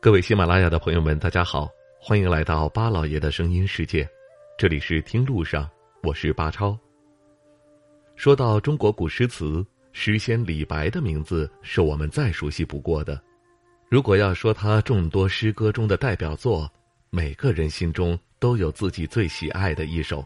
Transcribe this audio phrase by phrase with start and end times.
[0.00, 1.68] 各位喜马拉雅的朋友们，大家好，
[2.00, 4.08] 欢迎来到巴老爷的声音世界，
[4.56, 5.68] 这里是听路上，
[6.04, 6.78] 我是巴超。
[8.14, 13.20] 说到中国古诗词，诗仙李白的名字是我们再熟悉不过的。
[13.88, 16.70] 如果要说他众多诗歌中的代表作，
[17.10, 20.24] 每个人心中都有自己最喜爱的一首。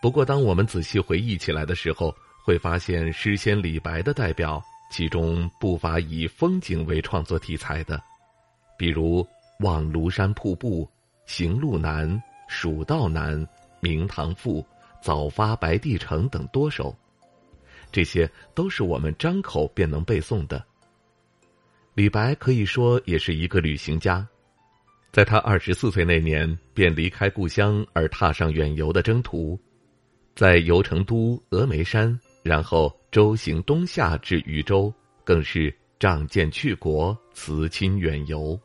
[0.00, 2.14] 不过，当我们仔细回忆起来的时候，
[2.44, 4.62] 会发现诗仙李白的代表，
[4.92, 8.00] 其中不乏以风景为创作题材的，
[8.76, 9.22] 比如
[9.60, 10.84] 《望庐山瀑布》
[11.26, 12.08] 《行路难》
[12.48, 13.38] 《蜀道难》
[13.80, 14.60] 《明堂赋》
[15.02, 16.94] 《早发白帝城》等多首，
[17.92, 20.64] 这些都是我们张口便能背诵的。
[21.94, 24.26] 李白可以说也是一个旅行家，
[25.12, 29.58] 在他二十四岁那年便离开故乡而踏上远游的征途。
[30.34, 38.58] 在游成都、峨眉山，然后舟行东下至渝州，更是仗剑去国，辞亲远游。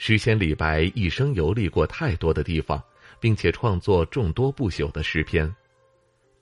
[0.00, 2.80] 诗仙李白一生游历过太多的地方，
[3.18, 5.52] 并且创作众多不朽的诗篇。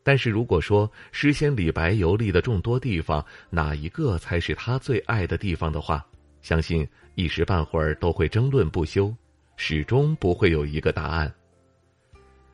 [0.03, 6.07] 但是，如果说诗仙李白游历的众多地方哪一个才是他最爱的地方的话，
[6.43, 9.13] 相信一时半会儿都会争论不休，
[9.57, 11.33] 始终不会有一个答案。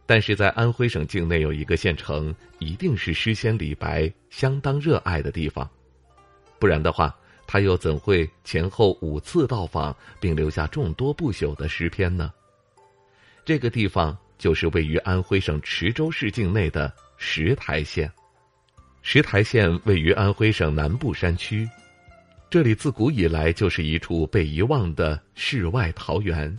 [0.06, 5.68] 但是在安徽省境内有一个县城，一定是诗仙李白相当热爱的地方，
[6.60, 7.14] 不然的话，
[7.52, 12.32] 他又怎会前后五次到访，并留下众多不朽的诗篇呢？
[13.44, 18.10] 这个地方就是位于安徽省池州市境内的石台县。
[19.02, 21.68] 石台县位于安徽省南部山区，
[22.48, 26.58] 这里自古以来就是一处被遗忘的世外桃源，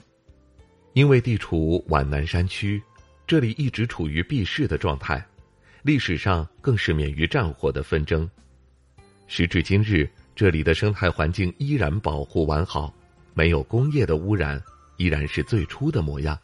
[0.94, 2.80] 因为地处皖南山区。
[3.26, 5.26] 这里一直处于避世的状态，
[5.82, 8.30] 历史上更是免于战火的纷争。
[9.26, 12.94] 时至今日，这里的生态环境依然保护完好，
[13.34, 14.62] 没有工业的污染，
[14.98, 16.38] 依然是最初的模样。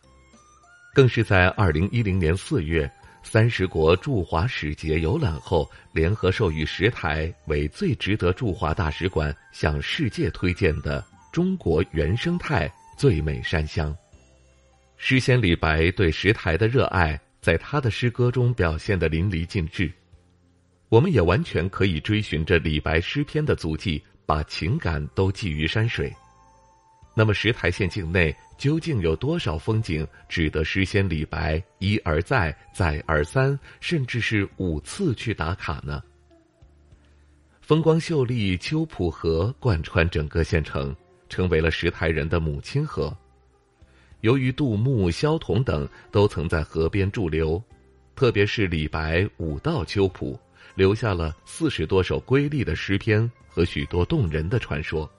[0.94, 2.90] 更是在二零一零年四月，
[3.24, 13.96] 三十国驻华使节游览后，联合授予石台为最值得驻华大使馆向世界推荐的中国原生态最美山乡。
[14.98, 19.92] 诗仙李白对石台的热爱，在他的诗歌中表现的淋漓尽致。
[20.90, 26.12] 我们也完全可以追寻着李白诗篇的足迹，把情感都寄于山水。
[27.16, 36.02] 那么，石台县境内究竟有多少风景值得诗仙李白一而再、再而三，甚至是五次去打卡呢？
[37.62, 40.96] 风光秀丽秋浦河贯穿整个县城，
[41.28, 43.16] 成为了石台人的母亲河。
[44.22, 47.62] 由于杜牧、萧统等都曾在河边驻留，
[48.16, 50.34] 特别是李白《五道秋浦》，
[50.76, 55.10] 留下了四十多首瑰丽的诗篇和许多动人的传说。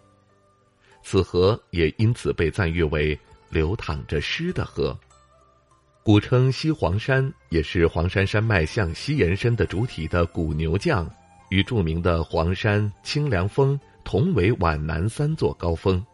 [1.03, 3.19] 此河也因此被赞誉为
[3.49, 4.99] 流淌着诗的河。
[6.03, 11.09] 古称西黄山，也是黄山山脉向西延伸的主体的古牛降，
[11.51, 16.05] 与著名的黄山、清凉峰同为皖南三座高峰。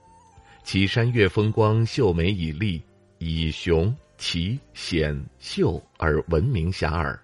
[0.64, 2.82] 其山岳风光秀美绮丽，
[3.18, 7.16] 以雄奇险秀而闻名遐迩。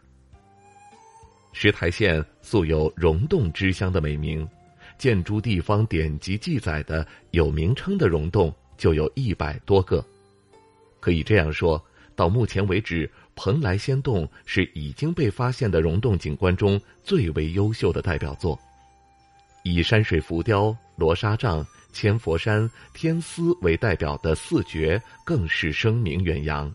[1.52, 4.46] 石台县素有“溶洞之乡”的美名，
[4.98, 10.04] 建筑地方典籍记载的有名称的溶洞就有一百多个。
[11.00, 11.82] 可以这样说，
[12.16, 18.58] 到目前为止，蓬莱仙洞是已经被发现的溶洞景观中最为优秀的代表作，
[19.64, 21.66] 以山水浮雕、罗纱帐。
[21.94, 26.74] 千佛山、天丝为代表的四绝更是声名远扬。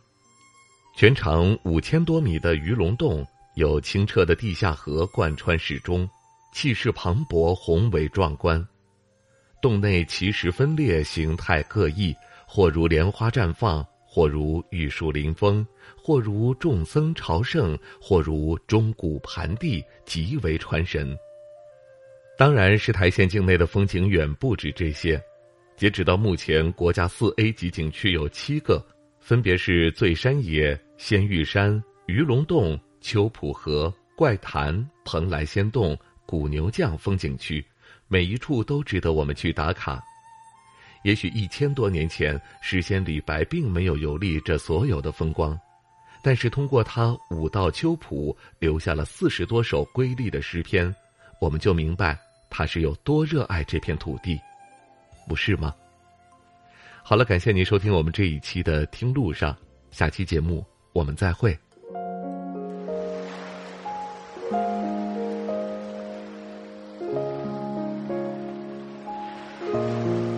[0.96, 3.26] 全长五千多米的鱼龙洞，
[3.58, 6.08] 有清澈的地下河贯穿始终，
[6.54, 8.64] 气势磅礴、宏伟壮观。
[9.60, 12.16] 洞内奇石分裂，形态各异，
[12.46, 15.66] 或如莲花绽放，或如玉树临风，
[15.96, 21.18] 或如众僧朝圣，或如钟鼓盘地，极为传神。
[22.38, 25.20] 当然，石台县境内的风景远不止这些。
[25.76, 28.86] 截止到目前，国家四 A 级景区有七个，
[29.20, 37.64] 分别是醉山野、仙玉山、鱼龙洞、秋浦河、怪潭、蓬莱仙洞、古牛降风景区，
[38.08, 40.04] 每一处都值得我们去打卡。
[41.04, 45.58] 也许一千多年前，诗仙李白并没有游历这所有的风光，
[46.22, 50.94] 但是通过他《武道秋浦》留下了四十多首瑰丽的诗篇，
[51.40, 52.20] 我们就明白。
[52.50, 54.40] 他是有多热爱这片土地，
[55.28, 55.74] 不是吗？
[57.04, 59.54] 好了，感谢您收听我们这一期的《听路上》，
[59.92, 61.58] 下期节目我们再会。